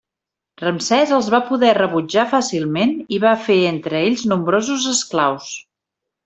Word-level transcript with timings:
Ramsès 0.61 1.11
els 1.17 1.27
va 1.33 1.41
poder 1.49 1.69
rebutjar 1.79 2.23
fàcilment 2.31 2.95
i 3.19 3.21
va 3.27 3.35
fer 3.49 3.59
entre 3.73 4.01
ells 4.09 4.25
nombrosos 4.33 4.89
esclaus. 4.95 5.55